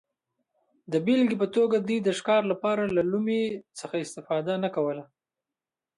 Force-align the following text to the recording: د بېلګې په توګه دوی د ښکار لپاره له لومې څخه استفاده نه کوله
د 0.91 0.93
بېلګې 1.05 1.37
په 1.41 1.47
توګه 1.55 1.75
دوی 1.79 1.99
د 2.03 2.09
ښکار 2.19 2.43
لپاره 2.51 2.83
له 2.95 3.01
لومې 3.11 3.43
څخه 3.79 3.95
استفاده 4.05 4.53
نه 4.63 4.69
کوله 4.75 5.03